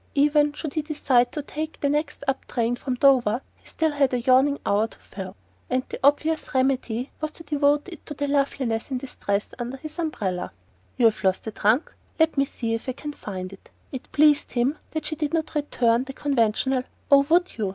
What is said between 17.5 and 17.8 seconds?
you?"